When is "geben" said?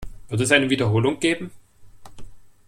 1.19-1.51